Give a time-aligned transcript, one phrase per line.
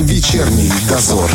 [0.00, 1.30] Вечерний дозор.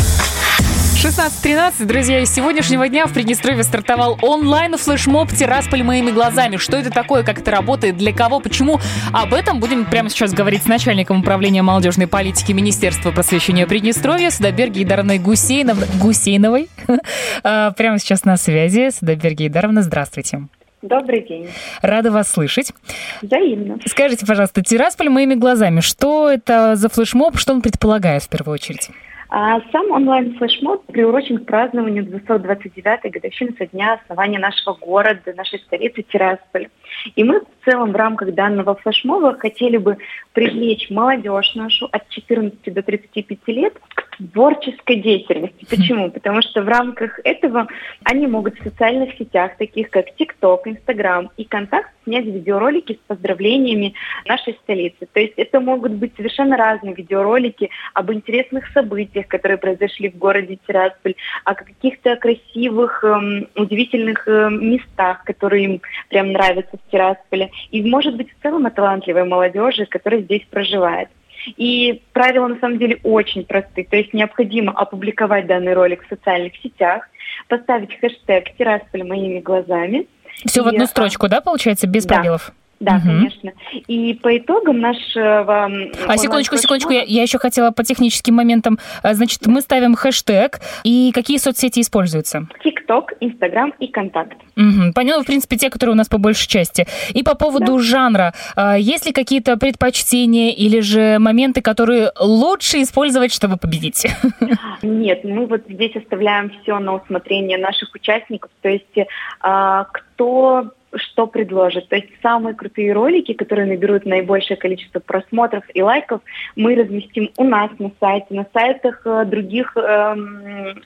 [0.96, 6.56] 16.13, друзья, из сегодняшнего дня в Приднестровье стартовал онлайн-флешмоб «Тирасполь моими глазами».
[6.56, 8.80] Что это такое, как это работает, для кого, почему?
[9.12, 14.82] Об этом будем прямо сейчас говорить с начальником управления молодежной политики Министерства просвещения Приднестровья Судоберги
[14.82, 15.78] Идаровной Гусейнов...
[16.00, 16.68] Гусейновой.
[17.44, 18.90] А, прямо сейчас на связи.
[18.90, 20.48] Судоберги Идаровна, здравствуйте.
[20.86, 21.48] Добрый день.
[21.82, 22.72] Рада вас слышать.
[23.20, 23.78] Взаимно.
[23.86, 25.80] Скажите, пожалуйста, «Тирасполь моими глазами».
[25.80, 28.90] Что это за флешмоб, что он предполагает в первую очередь?
[29.28, 36.02] А сам онлайн-флешмоб приурочен к празднованию 229-й годовщины со дня основания нашего города, нашей столицы
[36.02, 36.68] Тирасполь.
[37.16, 39.98] И мы в целом в рамках данного флешмоба хотели бы
[40.32, 45.66] привлечь молодежь нашу от 14 до 35 лет к творческой деятельности.
[45.68, 46.10] Почему?
[46.10, 47.66] Потому что в рамках этого
[48.04, 53.94] они могут в социальных сетях, таких как TikTok, Instagram и Контакт, снять видеоролики с поздравлениями
[54.26, 55.06] нашей столицы.
[55.12, 60.58] То есть это могут быть совершенно разные видеоролики об интересных событиях, которые произошли в городе
[60.66, 61.14] Тирасполь,
[61.44, 67.50] о каких-то красивых, эм, удивительных э, местах, которые им прям нравятся в Тирасполе.
[67.70, 71.08] И, может быть, в целом о талантливой молодежи, которая здесь проживает.
[71.56, 73.86] И правила на самом деле очень просты.
[73.88, 77.08] То есть необходимо опубликовать данный ролик в социальных сетях,
[77.48, 80.06] поставить хэштег «Тирасполь моими глазами».
[80.46, 82.16] Все и, в одну строчку, да, получается, без да.
[82.16, 82.52] пробелов?
[82.78, 83.06] Да, угу.
[83.06, 83.52] конечно.
[83.86, 85.70] И по итогам нашего...
[86.06, 88.78] А секундочку, секундочку, я, я еще хотела по техническим моментам.
[89.02, 90.60] А, значит, мы ставим хэштег.
[90.84, 92.46] И какие соцсети используются?
[92.62, 94.36] ТикТок, Инстаграм и Контакт.
[94.56, 94.92] Угу.
[94.94, 96.86] Поняла, в принципе, те, которые у нас по большей части.
[97.14, 97.82] И по поводу да.
[97.82, 98.34] жанра.
[98.56, 104.06] А, есть ли какие-то предпочтения или же моменты, которые лучше использовать, чтобы победить?
[104.82, 108.50] Нет, мы вот здесь оставляем все на усмотрение наших участников.
[108.60, 109.08] То есть
[109.40, 111.88] а, кто что предложит.
[111.88, 116.20] То есть самые крутые ролики, которые наберут наибольшее количество просмотров и лайков,
[116.54, 120.82] мы разместим у нас на сайте, на сайтах э, других, эм,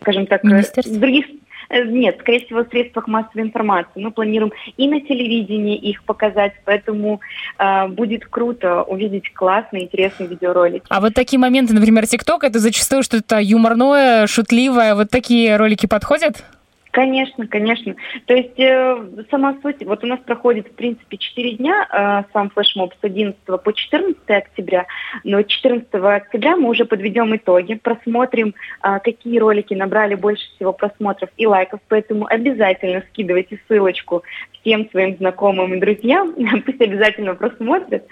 [0.00, 1.26] скажем так, э, других
[1.68, 4.00] э, нет, скорее всего, в средствах массовой информации.
[4.00, 7.20] Мы планируем и на телевидении их показать, поэтому
[7.58, 10.86] э, будет круто увидеть классные, интересные видеоролики.
[10.88, 14.94] А вот такие моменты, например, ТикТок, это зачастую что-то юморное, шутливое.
[14.94, 16.44] Вот такие ролики подходят?
[16.90, 17.94] Конечно, конечно.
[18.26, 22.50] То есть э, сама суть, вот у нас проходит, в принципе, 4 дня э, сам
[22.50, 24.86] флешмоб с 11 по 14 октября,
[25.22, 31.30] но 14 октября мы уже подведем итоги, просмотрим, э, какие ролики набрали больше всего просмотров
[31.36, 34.24] и лайков, поэтому обязательно скидывайте ссылочку
[34.60, 36.34] всем своим знакомым и друзьям,
[36.66, 38.06] пусть обязательно просмотрят,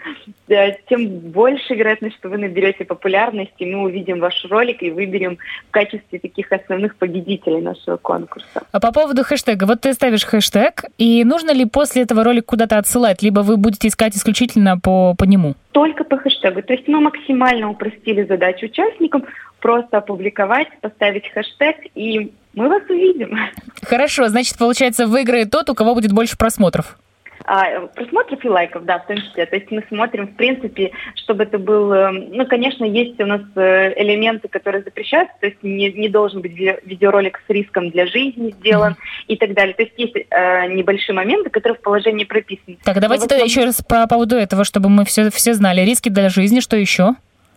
[0.88, 5.38] тем больше вероятность, что вы наберете популярности, мы увидим ваш ролик и выберем
[5.69, 8.62] в качестве таких основных победителей нашего конкурса.
[8.72, 12.78] А по поводу хэштега, вот ты ставишь хэштег, и нужно ли после этого ролик куда-то
[12.78, 15.54] отсылать, либо вы будете искать исключительно по, по нему?
[15.72, 16.62] Только по хэштегу.
[16.62, 19.25] То есть мы максимально упростили задачу участникам,
[19.60, 23.38] просто опубликовать, поставить хэштег, и мы вас увидим.
[23.82, 26.98] Хорошо, значит, получается, выиграет тот, у кого будет больше просмотров.
[27.44, 29.46] А, просмотров и лайков, да, в том числе.
[29.46, 31.92] То есть мы смотрим, в принципе, чтобы это был...
[31.92, 36.42] Э, ну, конечно, есть у нас э, элементы, которые запрещаются, то есть не, не должен
[36.42, 39.25] быть видеоролик с риском для жизни сделан mm-hmm.
[39.28, 39.75] и так далее.
[39.75, 42.76] То есть есть э, небольшие моменты, которые в положении прописаны.
[42.84, 45.82] Так, давайте тогда еще раз по поводу этого, чтобы мы все, все знали.
[45.82, 47.14] Риски для жизни, что еще?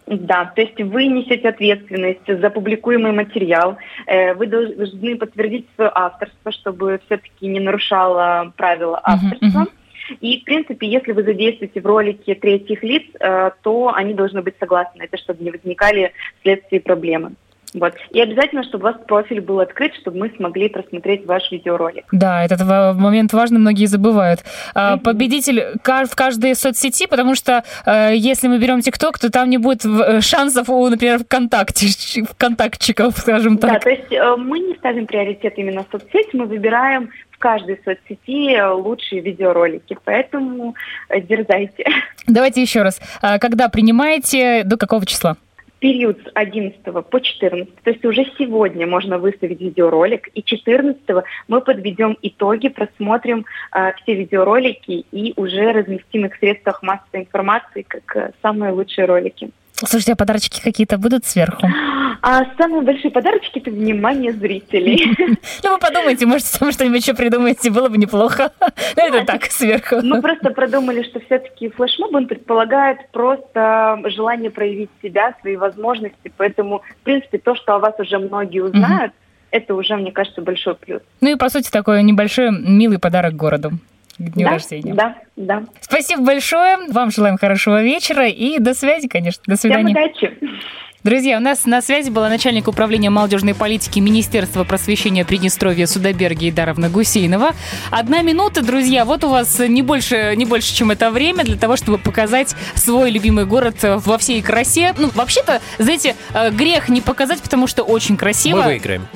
[0.08, 3.78] Да, то есть вы несете ответственность за публикуемый материал.
[4.08, 9.66] Э, вы должны подтвердить свое авторство, чтобы все-таки не нарушало правила авторства.
[9.66, 14.42] Uh-huh, И, в принципе, если вы задействуете в ролике третьих лиц, э, то они должны
[14.42, 17.34] быть согласны это, чтобы не возникали вследствие проблемы.
[17.74, 17.94] Вот.
[18.12, 22.06] И обязательно, чтобы у вас профиль был открыт, чтобы мы смогли просмотреть ваш видеоролик.
[22.12, 24.42] Да, этот момент важный, многие забывают.
[24.76, 25.00] Mm-hmm.
[25.00, 29.86] Победитель в каждой соцсети, потому что э, если мы берем ТикТок, то там не будет
[29.86, 31.88] э, шансов у, например, ВКонтакте,
[32.32, 33.72] ВКонтактчиков, скажем так.
[33.72, 38.62] Да, то есть э, мы не ставим приоритет именно соцсети, мы выбираем в каждой соцсети
[38.74, 40.76] лучшие видеоролики, поэтому
[41.10, 41.86] дерзайте.
[42.28, 43.02] Давайте еще раз.
[43.22, 45.38] А когда принимаете, до какого числа?
[45.82, 51.02] Период с 11 по 14, то есть уже сегодня можно выставить видеоролик, и 14
[51.48, 53.46] мы подведем итоги, просмотрим
[53.76, 59.06] э, все видеоролики и уже разместим их в средствах массовой информации как э, самые лучшие
[59.06, 59.50] ролики.
[59.74, 61.68] Слушайте, а подарочки какие-то будут сверху?
[62.22, 65.16] А самые большие подарочки– это внимание зрителей.
[65.64, 68.52] Ну, вы подумайте, может, там что-нибудь еще придумаете, было бы неплохо.
[68.96, 70.02] Ну, это так, сверху.
[70.02, 76.82] Мы просто продумали, что все-таки флешмоб, он предполагает просто желание проявить себя, свои возможности, поэтому,
[77.02, 79.14] в принципе, то, что о вас уже многие узнают,
[79.52, 81.02] это уже, мне кажется, большой плюс.
[81.22, 83.72] Ну и, по сути, такой небольшой милый подарок городу
[84.18, 84.94] к дню да, рождения.
[84.94, 85.64] Да, да.
[85.82, 86.78] Спасибо большое.
[86.90, 89.44] Вам желаем хорошего вечера и до связи, конечно.
[89.48, 89.94] До свидания.
[89.94, 90.62] Всем удачи.
[91.04, 96.90] Друзья, у нас на связи была начальник управления молодежной политики Министерства просвещения Приднестровья Судоберги Даровна
[96.90, 97.56] Гусейнова.
[97.90, 101.76] Одна минута, друзья, вот у вас не больше, не больше, чем это время для того,
[101.76, 104.94] чтобы показать свой любимый город во всей красе.
[104.96, 108.58] Ну, вообще-то, знаете, э, грех не показать, потому что очень красиво.
[108.58, 109.08] Мы выиграем.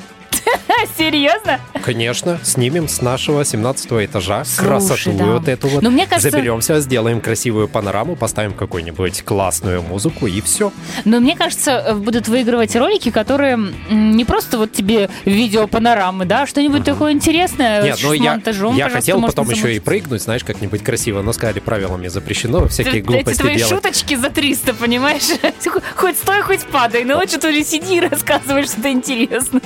[0.98, 1.60] Серьезно?
[1.84, 5.26] Конечно, снимем с нашего 17 этажа Слушай, красоту да.
[5.26, 5.82] вот эту вот.
[5.82, 6.32] Но мне кажется...
[6.32, 10.72] Заберемся, сделаем красивую панораму, поставим какую-нибудь классную музыку и все.
[11.04, 13.60] Но мне кажется, э, будут выигрывать ролики, которые
[13.90, 16.86] не просто вот тебе видео панорамы, да, а что-нибудь uh-huh.
[16.86, 18.42] такое интересное Нет, ну я,
[18.76, 23.02] я хотел потом еще и прыгнуть, знаешь, как-нибудь красиво, но сказали, правилами запрещено всякие Ты,
[23.02, 23.74] глупости Эти твои делать.
[23.74, 25.24] шуточки за 300, понимаешь?
[25.96, 29.62] Хоть стой, хоть падай, но лучше ты сиди и рассказывай что-то интересное.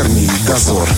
[0.00, 0.88] Вечерний дозор.